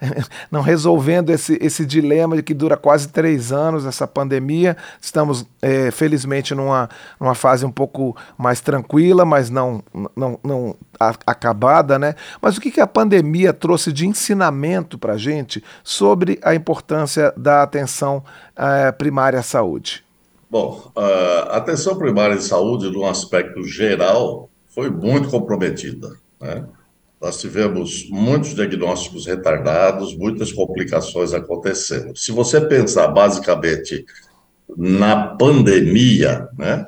não 0.50 0.60
resolvendo 0.60 1.30
esse, 1.30 1.56
esse 1.62 1.86
dilema 1.86 2.36
de 2.36 2.42
que 2.42 2.52
dura 2.52 2.76
quase 2.76 3.08
três 3.08 3.52
anos 3.52 3.86
essa 3.86 4.06
pandemia. 4.06 4.76
Estamos 5.00 5.46
é, 5.62 5.90
felizmente 5.90 6.54
numa, 6.54 6.90
numa 7.18 7.34
fase 7.34 7.64
um 7.64 7.70
pouco 7.70 8.14
mais 8.36 8.60
tranquila, 8.60 9.24
mas 9.24 9.48
não 9.48 9.82
não, 10.14 10.38
não 10.44 10.76
a, 11.00 11.14
acabada, 11.26 11.98
né? 11.98 12.14
Mas 12.42 12.58
o 12.58 12.60
que, 12.60 12.70
que 12.70 12.82
a 12.82 12.86
pandemia 12.86 13.54
trouxe 13.54 13.90
de 13.90 14.06
ensinamento 14.06 14.98
para 14.98 15.14
a 15.14 15.18
gente 15.18 15.64
sobre 15.82 16.38
a 16.42 16.54
importância 16.54 17.32
da 17.34 17.62
atenção 17.62 18.22
é, 18.54 18.92
primária 18.92 19.38
à 19.38 19.42
saúde? 19.42 20.04
Bom, 20.50 20.90
a 20.96 21.56
atenção 21.58 21.96
primária 21.96 22.34
de 22.34 22.42
saúde, 22.42 22.90
num 22.90 23.06
aspecto 23.06 23.62
geral, 23.64 24.48
foi 24.68 24.90
muito 24.90 25.28
comprometida. 25.28 26.10
Né? 26.40 26.64
Nós 27.20 27.40
tivemos 27.40 28.08
muitos 28.08 28.54
diagnósticos 28.54 29.26
retardados, 29.26 30.16
muitas 30.16 30.52
complicações 30.52 31.34
acontecendo. 31.34 32.16
Se 32.16 32.30
você 32.30 32.60
pensar 32.60 33.08
basicamente 33.08 34.04
na 34.76 35.28
pandemia, 35.36 36.48
né, 36.56 36.86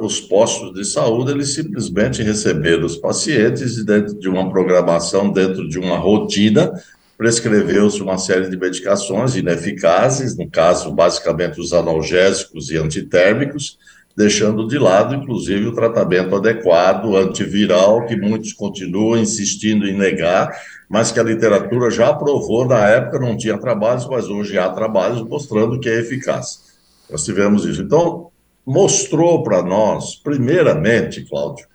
os 0.00 0.20
postos 0.20 0.74
de 0.74 0.84
saúde 0.84 1.30
eles 1.30 1.54
simplesmente 1.54 2.22
receberam 2.22 2.84
os 2.84 2.96
pacientes 2.96 3.78
e 3.78 3.84
dentro 3.84 4.18
de 4.18 4.28
uma 4.28 4.50
programação, 4.50 5.30
dentro 5.30 5.68
de 5.68 5.78
uma 5.78 5.96
rotina, 5.96 6.72
prescreveu-se 7.16 8.02
uma 8.02 8.18
série 8.18 8.48
de 8.48 8.56
medicações 8.56 9.34
ineficazes, 9.34 10.36
no 10.36 10.48
caso 10.50 10.92
basicamente 10.92 11.60
os 11.60 11.72
analgésicos 11.72 12.70
e 12.70 12.76
antitérmicos, 12.76 13.78
deixando 14.18 14.66
de 14.66 14.76
lado, 14.80 15.14
inclusive, 15.14 15.68
o 15.68 15.72
tratamento 15.72 16.34
adequado 16.34 17.16
antiviral, 17.16 18.04
que 18.04 18.16
muitos 18.16 18.52
continuam 18.52 19.16
insistindo 19.16 19.86
em 19.86 19.96
negar, 19.96 20.50
mas 20.88 21.12
que 21.12 21.20
a 21.20 21.22
literatura 21.22 21.88
já 21.88 22.08
aprovou 22.08 22.66
na 22.66 22.84
época, 22.88 23.20
não 23.20 23.36
tinha 23.36 23.56
trabalhos, 23.56 24.08
mas 24.08 24.28
hoje 24.28 24.58
há 24.58 24.68
trabalhos 24.70 25.22
mostrando 25.22 25.78
que 25.78 25.88
é 25.88 26.00
eficaz. 26.00 26.64
Nós 27.08 27.24
tivemos 27.24 27.64
isso. 27.64 27.80
Então, 27.80 28.32
mostrou 28.66 29.44
para 29.44 29.62
nós, 29.62 30.16
primeiramente, 30.16 31.22
Cláudio, 31.22 31.68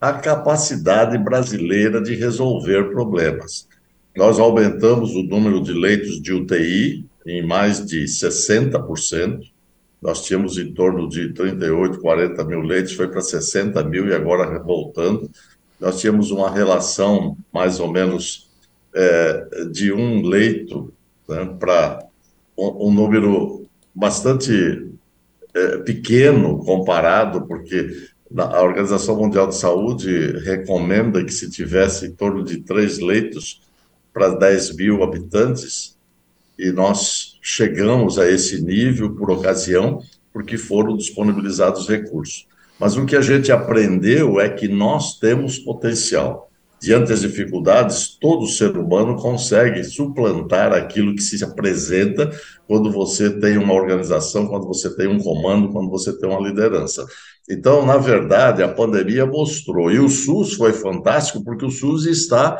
a 0.00 0.14
capacidade 0.14 1.18
brasileira 1.18 2.00
de 2.00 2.14
resolver 2.14 2.92
problemas. 2.92 3.68
Nós 4.16 4.38
aumentamos 4.38 5.14
o 5.14 5.22
número 5.22 5.62
de 5.62 5.74
leitos 5.74 6.18
de 6.22 6.32
UTI 6.32 7.04
em 7.26 7.46
mais 7.46 7.84
de 7.84 8.04
60%, 8.04 9.50
nós 10.00 10.24
tínhamos 10.24 10.56
em 10.56 10.72
torno 10.72 11.08
de 11.08 11.32
38, 11.32 12.00
40 12.00 12.44
mil 12.44 12.60
leitos, 12.60 12.94
foi 12.94 13.08
para 13.08 13.20
60 13.20 13.82
mil 13.84 14.08
e 14.08 14.14
agora 14.14 14.58
voltando. 14.58 15.30
Nós 15.78 16.00
tínhamos 16.00 16.30
uma 16.30 16.50
relação 16.50 17.36
mais 17.52 17.80
ou 17.80 17.90
menos 17.90 18.50
é, 18.94 19.66
de 19.70 19.92
um 19.92 20.22
leito 20.22 20.92
né, 21.28 21.54
para 21.58 22.04
um, 22.56 22.88
um, 22.88 22.92
número 22.92 23.66
bastante 23.94 24.90
é, 25.54 25.78
pequeno 25.78 26.58
comparado, 26.64 27.46
porque 27.46 28.08
a 28.36 28.62
Organização 28.62 29.16
Mundial 29.16 29.48
de 29.48 29.56
Saúde 29.56 30.38
recomenda 30.44 31.24
que 31.24 31.32
se 31.32 31.50
tivesse 31.50 32.06
em 32.06 32.12
torno 32.12 32.44
de 32.44 32.58
três 32.58 32.98
leitos 32.98 33.60
para 34.12 34.30
10 34.30 34.76
mil 34.76 35.02
habitantes, 35.02 35.96
e 36.60 36.70
nós 36.70 37.38
chegamos 37.42 38.18
a 38.18 38.30
esse 38.30 38.62
nível 38.62 39.14
por 39.14 39.30
ocasião, 39.30 40.00
porque 40.32 40.58
foram 40.58 40.96
disponibilizados 40.96 41.88
recursos. 41.88 42.46
Mas 42.78 42.96
o 42.96 43.04
que 43.04 43.16
a 43.16 43.20
gente 43.20 43.50
aprendeu 43.50 44.40
é 44.40 44.48
que 44.48 44.68
nós 44.68 45.18
temos 45.18 45.58
potencial. 45.58 46.50
Diante 46.80 47.10
das 47.10 47.20
dificuldades, 47.20 48.16
todo 48.18 48.46
ser 48.46 48.76
humano 48.78 49.16
consegue 49.16 49.84
suplantar 49.84 50.72
aquilo 50.72 51.14
que 51.14 51.22
se 51.22 51.44
apresenta 51.44 52.30
quando 52.66 52.90
você 52.90 53.28
tem 53.38 53.58
uma 53.58 53.74
organização, 53.74 54.46
quando 54.46 54.66
você 54.66 54.94
tem 54.96 55.06
um 55.06 55.18
comando, 55.18 55.70
quando 55.70 55.90
você 55.90 56.18
tem 56.18 56.26
uma 56.26 56.40
liderança. 56.40 57.04
Então, 57.50 57.84
na 57.84 57.98
verdade, 57.98 58.62
a 58.62 58.68
pandemia 58.68 59.26
mostrou, 59.26 59.90
e 59.90 59.98
o 59.98 60.08
SUS 60.08 60.54
foi 60.54 60.72
fantástico, 60.72 61.44
porque 61.44 61.66
o 61.66 61.70
SUS 61.70 62.06
está 62.06 62.58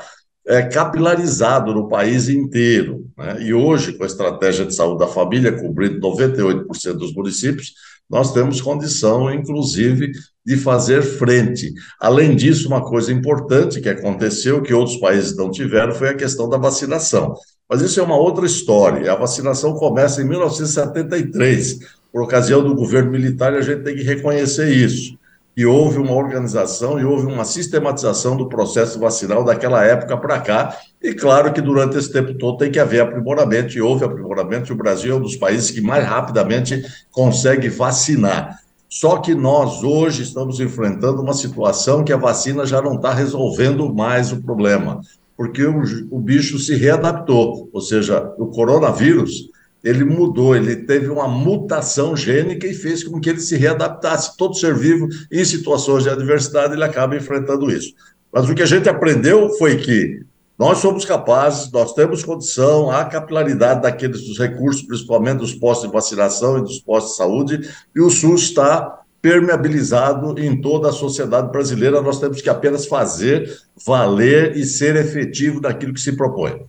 é, 0.50 0.62
capilarizado 0.62 1.72
no 1.72 1.88
país 1.88 2.28
inteiro. 2.28 3.06
Né? 3.16 3.44
E 3.44 3.54
hoje, 3.54 3.92
com 3.92 4.02
a 4.02 4.06
estratégia 4.06 4.66
de 4.66 4.74
saúde 4.74 4.98
da 4.98 5.06
família, 5.06 5.52
cobrindo 5.52 6.00
98% 6.00 6.94
dos 6.94 7.14
municípios, 7.14 7.72
nós 8.10 8.32
temos 8.32 8.60
condição, 8.60 9.32
inclusive, 9.32 10.10
de 10.44 10.56
fazer 10.56 11.02
frente. 11.02 11.72
Além 12.00 12.34
disso, 12.34 12.66
uma 12.66 12.84
coisa 12.84 13.12
importante 13.12 13.80
que 13.80 13.88
aconteceu, 13.88 14.60
que 14.60 14.74
outros 14.74 14.96
países 14.96 15.36
não 15.36 15.52
tiveram, 15.52 15.94
foi 15.94 16.08
a 16.08 16.16
questão 16.16 16.48
da 16.48 16.58
vacinação. 16.58 17.34
Mas 17.68 17.80
isso 17.80 18.00
é 18.00 18.02
uma 18.02 18.16
outra 18.16 18.44
história. 18.44 19.12
A 19.12 19.14
vacinação 19.14 19.74
começa 19.74 20.20
em 20.20 20.24
1973, 20.28 21.78
por 22.12 22.22
ocasião 22.22 22.64
do 22.64 22.74
governo 22.74 23.12
militar, 23.12 23.52
e 23.52 23.58
a 23.58 23.62
gente 23.62 23.84
tem 23.84 23.94
que 23.94 24.02
reconhecer 24.02 24.74
isso 24.74 25.19
que 25.54 25.66
houve 25.66 25.98
uma 25.98 26.14
organização 26.14 26.98
e 26.98 27.04
houve 27.04 27.26
uma 27.26 27.44
sistematização 27.44 28.36
do 28.36 28.48
processo 28.48 28.98
vacinal 28.98 29.44
daquela 29.44 29.84
época 29.84 30.16
para 30.16 30.40
cá. 30.40 30.76
E 31.02 31.12
claro 31.12 31.52
que 31.52 31.60
durante 31.60 31.98
esse 31.98 32.12
tempo 32.12 32.34
todo 32.34 32.58
tem 32.58 32.70
que 32.70 32.78
haver 32.78 33.02
aprimoramento, 33.02 33.76
e 33.76 33.82
houve 33.82 34.04
aprimoramento, 34.04 34.70
e 34.70 34.72
o 34.72 34.76
Brasil 34.76 35.14
é 35.14 35.16
um 35.18 35.22
dos 35.22 35.36
países 35.36 35.70
que 35.70 35.80
mais 35.80 36.04
rapidamente 36.04 36.82
consegue 37.10 37.68
vacinar. 37.68 38.58
Só 38.88 39.18
que 39.18 39.34
nós 39.34 39.84
hoje 39.84 40.22
estamos 40.22 40.58
enfrentando 40.58 41.22
uma 41.22 41.34
situação 41.34 42.02
que 42.02 42.12
a 42.12 42.16
vacina 42.16 42.66
já 42.66 42.82
não 42.82 42.96
está 42.96 43.12
resolvendo 43.12 43.92
mais 43.94 44.32
o 44.32 44.42
problema, 44.42 45.00
porque 45.36 45.64
o, 45.64 45.82
o 46.10 46.18
bicho 46.18 46.58
se 46.58 46.74
readaptou, 46.74 47.68
ou 47.72 47.80
seja, 47.80 48.34
o 48.36 48.46
coronavírus 48.46 49.48
ele 49.82 50.04
mudou, 50.04 50.54
ele 50.54 50.76
teve 50.76 51.08
uma 51.08 51.26
mutação 51.26 52.14
gênica 52.14 52.66
e 52.66 52.74
fez 52.74 53.02
com 53.02 53.20
que 53.20 53.30
ele 53.30 53.40
se 53.40 53.56
readaptasse. 53.56 54.36
Todo 54.36 54.54
ser 54.54 54.74
vivo, 54.74 55.08
em 55.30 55.44
situações 55.44 56.04
de 56.04 56.10
adversidade, 56.10 56.74
ele 56.74 56.84
acaba 56.84 57.16
enfrentando 57.16 57.70
isso. 57.70 57.94
Mas 58.32 58.48
o 58.48 58.54
que 58.54 58.62
a 58.62 58.66
gente 58.66 58.88
aprendeu 58.88 59.50
foi 59.58 59.76
que 59.76 60.20
nós 60.58 60.78
somos 60.78 61.06
capazes, 61.06 61.72
nós 61.72 61.94
temos 61.94 62.22
condição, 62.22 62.90
há 62.90 63.06
capilaridade 63.06 63.80
daqueles 63.80 64.26
dos 64.26 64.38
recursos, 64.38 64.82
principalmente 64.82 65.38
dos 65.38 65.54
postos 65.54 65.88
de 65.88 65.94
vacinação 65.94 66.58
e 66.58 66.60
dos 66.62 66.78
postos 66.80 67.12
de 67.12 67.16
saúde, 67.16 67.70
e 67.96 68.00
o 68.00 68.10
SUS 68.10 68.42
está 68.42 69.00
permeabilizado 69.22 70.38
em 70.38 70.60
toda 70.60 70.90
a 70.90 70.92
sociedade 70.92 71.50
brasileira. 71.50 72.02
Nós 72.02 72.20
temos 72.20 72.42
que 72.42 72.50
apenas 72.50 72.86
fazer 72.86 73.50
valer 73.86 74.54
e 74.56 74.64
ser 74.64 74.96
efetivo 74.96 75.60
naquilo 75.60 75.94
que 75.94 76.00
se 76.00 76.12
propõe. 76.12 76.62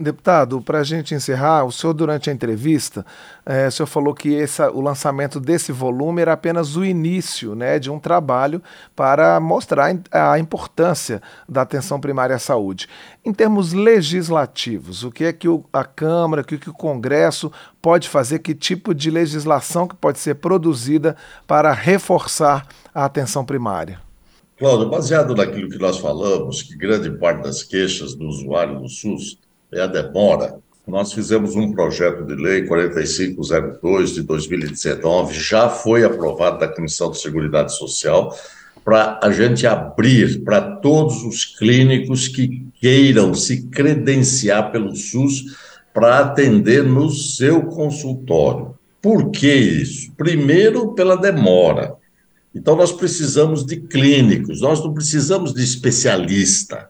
Deputado, 0.00 0.60
para 0.60 0.80
a 0.80 0.82
gente 0.82 1.14
encerrar, 1.14 1.64
o 1.64 1.70
senhor, 1.70 1.92
durante 1.92 2.28
a 2.28 2.32
entrevista, 2.32 3.06
é, 3.46 3.68
o 3.68 3.70
senhor 3.70 3.86
falou 3.86 4.14
que 4.14 4.34
essa, 4.34 4.70
o 4.70 4.80
lançamento 4.80 5.38
desse 5.38 5.70
volume 5.70 6.22
era 6.22 6.32
apenas 6.32 6.76
o 6.76 6.84
início 6.84 7.54
né, 7.54 7.78
de 7.78 7.90
um 7.90 8.00
trabalho 8.00 8.60
para 8.96 9.38
mostrar 9.38 9.94
a 10.10 10.38
importância 10.38 11.22
da 11.48 11.62
atenção 11.62 12.00
primária 12.00 12.34
à 12.34 12.38
saúde. 12.38 12.88
Em 13.24 13.32
termos 13.32 13.72
legislativos, 13.72 15.04
o 15.04 15.10
que 15.10 15.24
é 15.24 15.32
que 15.32 15.48
o, 15.48 15.64
a 15.72 15.84
Câmara, 15.84 16.42
o 16.42 16.44
que, 16.44 16.56
é 16.56 16.58
que 16.58 16.70
o 16.70 16.74
Congresso 16.74 17.52
pode 17.80 18.08
fazer, 18.08 18.40
que 18.40 18.54
tipo 18.54 18.92
de 18.92 19.10
legislação 19.10 19.86
que 19.86 19.94
pode 19.94 20.18
ser 20.18 20.36
produzida 20.36 21.16
para 21.46 21.70
reforçar 21.70 22.66
a 22.92 23.04
atenção 23.04 23.44
primária? 23.44 24.00
Cláudio, 24.58 24.88
baseado 24.88 25.34
naquilo 25.34 25.68
que 25.68 25.78
nós 25.78 25.98
falamos, 25.98 26.62
que 26.62 26.76
grande 26.76 27.10
parte 27.18 27.42
das 27.42 27.62
queixas 27.62 28.14
do 28.14 28.26
usuário 28.26 28.80
do 28.80 28.88
SUS 28.88 29.41
é 29.72 29.80
a 29.80 29.86
demora, 29.86 30.60
nós 30.86 31.12
fizemos 31.12 31.54
um 31.54 31.72
projeto 31.72 32.24
de 32.24 32.34
lei 32.34 32.66
4502 32.66 34.14
de 34.14 34.22
2019, 34.22 35.38
já 35.38 35.68
foi 35.68 36.04
aprovado 36.04 36.58
da 36.58 36.68
Comissão 36.68 37.10
de 37.10 37.20
Seguridade 37.20 37.76
Social, 37.76 38.36
para 38.84 39.20
a 39.22 39.30
gente 39.30 39.64
abrir 39.64 40.42
para 40.42 40.60
todos 40.60 41.22
os 41.22 41.44
clínicos 41.44 42.26
que 42.26 42.66
queiram 42.80 43.32
se 43.32 43.68
credenciar 43.68 44.72
pelo 44.72 44.94
SUS 44.96 45.56
para 45.94 46.18
atender 46.18 46.82
no 46.82 47.08
seu 47.10 47.62
consultório. 47.62 48.74
Por 49.00 49.30
que 49.30 49.52
isso? 49.52 50.12
Primeiro, 50.16 50.94
pela 50.94 51.16
demora. 51.16 51.94
Então, 52.54 52.76
nós 52.76 52.92
precisamos 52.92 53.64
de 53.64 53.76
clínicos, 53.76 54.60
nós 54.60 54.82
não 54.82 54.92
precisamos 54.92 55.54
de 55.54 55.62
especialista. 55.62 56.88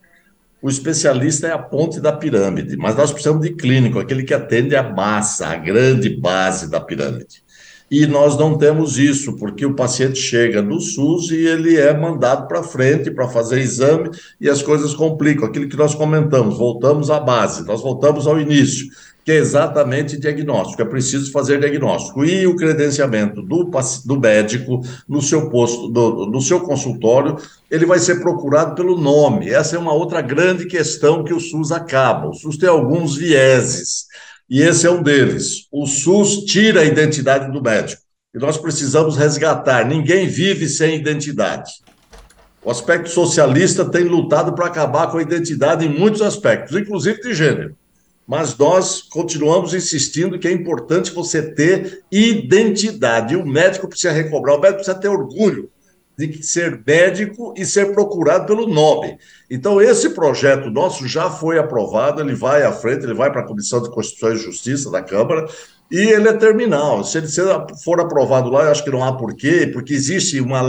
O 0.62 0.69
especialista 0.69 1.49
é 1.49 1.50
a 1.50 1.59
ponte 1.59 2.00
da 2.00 2.12
pirâmide, 2.12 2.76
mas 2.76 2.95
nós 2.95 3.11
precisamos 3.11 3.42
de 3.42 3.52
clínico, 3.52 3.99
aquele 3.99 4.23
que 4.23 4.33
atende 4.33 4.76
a 4.76 4.83
massa, 4.83 5.49
a 5.49 5.57
grande 5.57 6.09
base 6.09 6.71
da 6.71 6.81
pirâmide. 6.81 7.42
E 7.90 8.07
nós 8.07 8.38
não 8.38 8.57
temos 8.57 8.97
isso, 8.97 9.37
porque 9.37 9.66
o 9.66 9.75
paciente 9.75 10.19
chega 10.19 10.62
no 10.62 10.81
SUS 10.81 11.33
e 11.33 11.47
ele 11.47 11.76
é 11.76 11.92
mandado 11.92 12.47
para 12.47 12.62
frente 12.62 13.11
para 13.11 13.28
fazer 13.28 13.59
exame 13.59 14.09
e 14.40 14.49
as 14.49 14.62
coisas 14.62 14.95
complicam. 14.95 15.47
Aquilo 15.47 15.69
que 15.69 15.76
nós 15.76 15.97
comentamos, 15.97 16.57
voltamos 16.57 17.11
à 17.11 17.19
base, 17.19 17.66
nós 17.66 17.83
voltamos 17.83 18.28
ao 18.28 18.40
início 18.40 18.87
que 19.25 19.31
é 19.31 19.37
exatamente 19.37 20.19
diagnóstico. 20.19 20.83
É 20.83 20.85
preciso 20.85 21.31
fazer 21.31 21.61
diagnóstico. 21.61 22.25
E 22.25 22.47
o 22.47 22.57
credenciamento 22.57 23.41
do, 23.43 23.71
do 24.05 24.21
médico 24.21 24.83
no 25.09 25.23
seu 25.23 25.49
posto, 25.49 25.88
do, 25.88 26.26
no 26.26 26.41
seu 26.41 26.61
consultório, 26.61 27.37
ele 27.71 27.87
vai 27.87 27.99
ser 27.99 28.21
procurado 28.21 28.75
pelo 28.75 28.99
nome. 28.99 29.50
Essa 29.50 29.76
é 29.76 29.79
uma 29.79 29.93
outra 29.93 30.21
grande 30.21 30.67
questão 30.67 31.23
que 31.23 31.33
o 31.33 31.41
SUS 31.41 31.71
acaba. 31.71 32.29
O 32.29 32.35
SUS 32.35 32.57
tem 32.57 32.69
alguns 32.69 33.17
vieses, 33.17 34.07
e 34.50 34.61
esse 34.61 34.87
é 34.87 34.91
um 34.91 35.02
deles. 35.02 35.67
O 35.71 35.87
SUS 35.87 36.45
tira 36.45 36.81
a 36.81 36.85
identidade 36.85 37.50
do 37.52 37.62
médico. 37.62 38.02
E 38.35 38.38
nós 38.38 38.57
precisamos 38.57 39.17
resgatar. 39.17 39.87
Ninguém 39.87 40.26
vive 40.26 40.69
sem 40.69 40.97
identidade. 40.97 41.71
O 42.64 42.71
aspecto 42.71 43.11
socialista 43.11 43.85
tem 43.85 44.05
lutado 44.05 44.55
para 44.55 44.67
acabar 44.67 45.11
com 45.11 45.19
a 45.19 45.23
identidade 45.23 45.85
em 45.85 45.88
muitos 45.88 46.23
aspectos, 46.23 46.76
inclusive 46.76 47.21
de 47.21 47.35
gênero 47.35 47.76
mas 48.26 48.57
nós 48.57 49.02
continuamos 49.02 49.75
insistindo 49.75 50.38
que 50.38 50.49
é 50.49 50.52
importante 50.52 51.12
você 51.12 51.43
ter 51.43 52.02
identidade. 52.11 53.37
O 53.37 53.47
médico 53.47 53.88
precisa 53.88 54.12
recobrar, 54.12 54.57
o 54.57 54.61
médico 54.61 54.83
precisa 54.83 54.99
ter 54.99 55.09
orgulho 55.09 55.71
de 56.17 56.43
ser 56.45 56.83
médico 56.87 57.55
e 57.57 57.64
ser 57.64 57.93
procurado 57.93 58.47
pelo 58.47 58.67
nome. 58.67 59.19
Então, 59.50 59.81
esse 59.81 60.11
projeto 60.11 60.71
nosso 60.71 61.07
já 61.09 61.31
foi 61.31 61.59
aprovado, 61.59 62.21
ele 62.21 62.35
vai 62.35 62.62
à 62.62 62.73
frente, 62.73 63.05
ele 63.05 63.14
vai 63.14 63.31
para 63.31 63.41
a 63.41 63.47
Comissão 63.47 63.83
de 63.83 63.91
Constituição 63.91 64.33
e 64.33 64.37
Justiça 64.37 64.91
da 64.91 65.02
Câmara, 65.02 65.49
e 65.91 65.99
ele 65.99 66.29
é 66.29 66.33
terminal. 66.33 67.05
Se 67.05 67.19
ele 67.19 67.29
for 67.85 68.00
aprovado 68.00 68.50
lá, 68.50 68.64
eu 68.64 68.71
acho 68.71 68.85
que 68.85 68.91
não 68.91 69.05
há 69.05 69.12
porquê, 69.12 69.69
porque 69.73 69.95
existe 69.95 70.41
uma, 70.41 70.62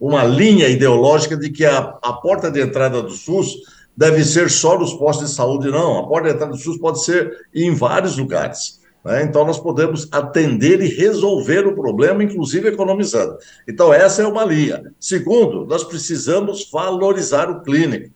uma 0.00 0.24
linha 0.24 0.68
ideológica 0.68 1.36
de 1.36 1.50
que 1.50 1.64
a, 1.64 1.78
a 2.02 2.12
porta 2.12 2.50
de 2.50 2.60
entrada 2.60 3.02
do 3.02 3.10
SUS 3.10 3.54
deve 3.96 4.24
ser 4.24 4.50
só 4.50 4.78
nos 4.78 4.92
postos 4.94 5.30
de 5.30 5.36
saúde, 5.36 5.70
não. 5.70 5.98
A 5.98 6.08
porta 6.08 6.28
de 6.28 6.34
entrada 6.34 6.52
do 6.52 6.58
SUS 6.58 6.78
pode 6.78 7.04
ser 7.04 7.46
em 7.54 7.74
vários 7.74 8.16
lugares. 8.16 8.80
Né? 9.04 9.22
Então, 9.22 9.44
nós 9.44 9.58
podemos 9.58 10.08
atender 10.10 10.80
e 10.80 10.88
resolver 10.88 11.66
o 11.66 11.74
problema, 11.74 12.24
inclusive 12.24 12.68
economizando. 12.68 13.36
Então, 13.68 13.92
essa 13.92 14.22
é 14.22 14.26
uma 14.26 14.44
linha. 14.44 14.82
Segundo, 14.98 15.66
nós 15.66 15.84
precisamos 15.84 16.68
valorizar 16.72 17.50
o 17.50 17.60
clínico. 17.62 18.10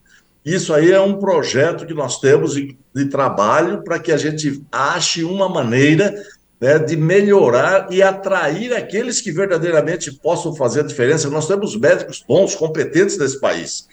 Isso 0.45 0.73
aí 0.73 0.91
é 0.93 1.01
um 1.01 1.19
projeto 1.19 1.85
que 1.85 1.93
nós 1.93 2.21
temos 2.21 2.55
de, 2.55 2.77
trabalho 3.11 3.85
para 3.85 3.99
que 3.99 4.11
a 4.11 4.17
gente 4.17 4.65
ache 4.73 5.23
uma 5.23 5.49
maneira 5.49 6.15
né, 6.61 6.79
de 6.79 6.97
melhorar 6.97 7.89
e 7.91 8.03
atrair 8.03 8.73
aqueles 8.73 9.21
que 9.21 9.31
verdadeiramente 9.31 10.11
possam 10.11 10.55
fazer 10.55 10.81
a 10.81 10.85
diferença. 10.85 11.29
Nós 11.29 11.47
temos 11.47 11.77
médicos 11.77 12.25
bons, 12.27 12.55
competentes 12.55 13.19
nesse 13.19 13.39
país. 13.39 13.87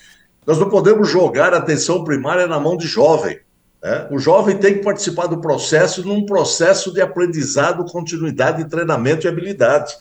Nós 0.46 0.60
não 0.60 0.70
podemos 0.70 1.10
jogar 1.10 1.54
a 1.54 1.58
atenção 1.58 2.04
primária 2.04 2.48
na 2.48 2.60
mão 2.60 2.78
de 2.78 2.88
jovem. 2.88 3.40
Né? 3.82 4.08
O 4.12 4.20
jovem 4.20 4.58
tem 4.58 4.76
que 4.76 4.84
participar 4.84 5.28
do 5.28 5.40
processo 5.40 6.06
num 6.06 6.26
processo 6.26 6.94
de 6.94 7.02
aprendizado, 7.02 7.86
continuidade, 7.92 8.70
treinamento 8.70 9.26
e 9.26 9.30
habilidade. 9.30 9.94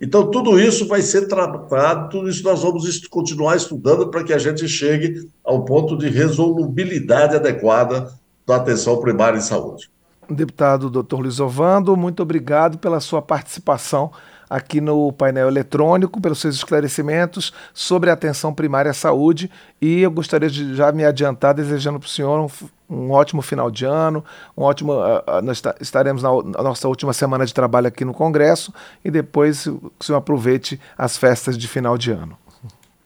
Então, 0.00 0.30
tudo 0.30 0.60
isso 0.60 0.86
vai 0.86 1.02
ser 1.02 1.26
tratado, 1.26 2.08
tudo 2.08 2.28
isso 2.28 2.44
nós 2.44 2.62
vamos 2.62 3.06
continuar 3.08 3.56
estudando 3.56 4.08
para 4.08 4.22
que 4.22 4.32
a 4.32 4.38
gente 4.38 4.68
chegue 4.68 5.28
ao 5.44 5.64
ponto 5.64 5.96
de 5.96 6.08
resolubilidade 6.08 7.34
adequada 7.34 8.12
da 8.46 8.56
atenção 8.56 9.00
primária 9.00 9.38
em 9.38 9.42
saúde. 9.42 9.90
Deputado 10.30 10.90
Dr. 10.90 11.16
Luiz 11.16 11.40
Ovando, 11.40 11.96
muito 11.96 12.22
obrigado 12.22 12.78
pela 12.78 13.00
sua 13.00 13.20
participação 13.20 14.12
aqui 14.48 14.80
no 14.80 15.12
painel 15.12 15.48
eletrônico, 15.48 16.20
pelos 16.20 16.40
seus 16.40 16.56
esclarecimentos 16.56 17.52
sobre 17.74 18.10
a 18.10 18.12
atenção 18.12 18.52
primária 18.54 18.90
à 18.90 18.94
saúde. 18.94 19.50
E 19.80 20.00
eu 20.00 20.10
gostaria 20.10 20.48
de 20.48 20.74
já 20.74 20.90
me 20.92 21.04
adiantar, 21.04 21.54
desejando 21.54 21.98
para 21.98 22.06
o 22.06 22.10
senhor 22.10 22.40
um, 22.40 22.94
um, 22.94 23.10
ótimo 23.10 23.42
final 23.42 23.70
de 23.70 23.84
ano, 23.84 24.24
um 24.56 24.62
ótimo. 24.62 24.92
Uh, 24.92 25.42
nós 25.42 25.62
estaremos 25.80 26.22
na, 26.22 26.30
na, 26.42 26.62
nossa 26.62 26.88
última 26.88 27.12
semana 27.12 27.44
de 27.44 27.52
trabalho 27.52 27.88
aqui 27.88 28.04
no 28.04 28.14
Congresso 28.14 28.72
e 29.04 29.10
depois 29.10 29.64
que 29.64 29.70
o 29.70 29.92
senhor 30.00 30.18
aproveite 30.18 30.80
as 30.96 31.16
festas 31.16 31.56
de 31.56 31.68
final 31.68 31.98
de 31.98 32.10
ano. 32.10 32.36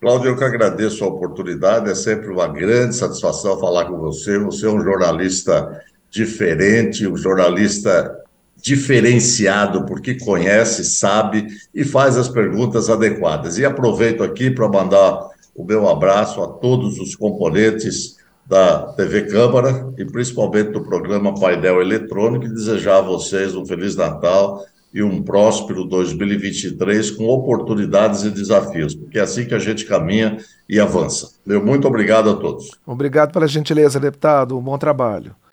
Cláudio, 0.01 0.31
eu 0.31 0.37
que 0.37 0.43
agradeço 0.43 1.05
a 1.05 1.07
oportunidade, 1.07 1.89
é 1.89 1.95
sempre 1.95 2.29
uma 2.29 2.49
grande 2.49 2.97
satisfação 2.97 3.61
falar 3.61 3.85
com 3.85 3.99
você. 3.99 4.37
Você 4.39 4.67
é 4.67 4.69
um 4.69 4.83
jornalista 4.83 5.81
diferente, 6.11 7.07
um 7.07 7.17
jornalista 7.17 8.22
diferenciado, 8.63 9.85
porque 9.85 10.15
conhece, 10.15 10.85
sabe 10.85 11.49
e 11.75 11.85
faz 11.85 12.17
as 12.17 12.29
perguntas 12.29 12.89
adequadas. 12.89 13.59
E 13.59 13.65
aproveito 13.65 14.23
aqui 14.23 14.51
para 14.51 14.69
mandar 14.69 15.29
o 15.55 15.65
meu 15.65 15.89
abraço 15.89 16.41
a 16.41 16.47
todos 16.47 16.99
os 16.99 17.17
componentes 17.17 18.17
da 18.47 18.93
TV 18.93 19.23
Câmara 19.23 19.93
e 19.99 20.05
principalmente 20.05 20.71
do 20.71 20.83
programa 20.83 21.35
Painel 21.35 21.81
Eletrônico 21.81 22.47
e 22.47 22.55
desejar 22.55 22.99
a 22.99 23.03
vocês 23.03 23.55
um 23.55 23.67
Feliz 23.67 23.97
Natal 23.97 24.65
e 24.95 25.03
um 25.03 25.23
próspero 25.23 25.85
2023 25.85 27.13
com 27.13 27.27
oportunidades 27.29 28.25
e 28.25 28.31
desafios, 28.31 28.95
porque 28.95 29.19
é 29.19 29.23
assim 29.23 29.47
que 29.47 29.55
a 29.55 29.59
gente 29.59 29.87
caminha 29.87 30.37
e 30.69 30.79
avança. 30.79 31.31
Meu 31.47 31.65
muito 31.65 31.89
obrigado 31.89 32.31
a 32.31 32.37
todos. 32.37 32.71
Obrigado 32.87 33.33
pela 33.33 33.49
gentileza, 33.49 33.99
deputado. 33.99 34.57
Um 34.57 34.63
bom 34.63 34.77
trabalho. 34.77 35.35